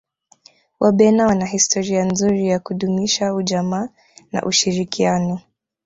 wabena 0.79 1.27
wana 1.27 1.45
historia 1.45 2.05
nzuri 2.05 2.47
ya 2.47 2.59
kudumisha 2.59 3.33
ujamaa 3.33 3.89
na 4.31 4.43
ushirikiano 4.43 5.41